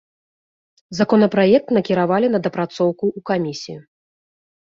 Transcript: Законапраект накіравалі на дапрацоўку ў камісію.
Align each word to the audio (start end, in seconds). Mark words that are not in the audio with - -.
Законапраект 0.99 1.73
накіравалі 1.77 2.27
на 2.37 2.39
дапрацоўку 2.47 3.05
ў 3.17 3.25
камісію. 3.31 3.77